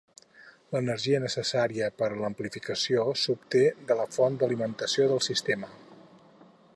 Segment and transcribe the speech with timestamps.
[0.75, 5.71] L'energia necessària per a l'amplificació s'obté de la font d'alimentació del sistema.